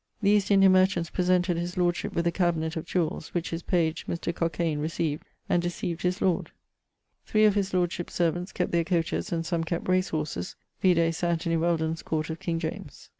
The 0.23 0.31
East 0.31 0.49
India 0.49 0.67
merchants 0.67 1.11
presented 1.11 1.57
his 1.57 1.77
lordship 1.77 2.15
with 2.15 2.25
a 2.25 2.31
cabinet 2.31 2.75
of 2.75 2.87
jewells, 2.87 3.35
which 3.35 3.51
his 3.51 3.61
page, 3.61 4.07
Mr. 4.07 4.33
Cockaine, 4.33 4.79
recieved, 4.79 5.21
and 5.47 5.61
decieved 5.61 6.01
his 6.01 6.23
lord. 6.23 6.49
Three 7.27 7.45
of 7.45 7.53
his 7.53 7.71
lordship's 7.71 8.17
servants[XIII.] 8.17 8.53
kept 8.55 8.71
their 8.71 8.83
coaches, 8.83 9.31
and 9.31 9.45
some 9.45 9.63
kept 9.63 9.87
race 9.87 10.09
horses 10.09 10.55
vide 10.81 11.13
Sir 11.13 11.27
Anthony 11.29 11.55
Welden's 11.57 12.01
Court 12.01 12.31
of 12.31 12.39
King 12.39 12.57
James. 12.57 12.93
[XIII. 13.03 13.09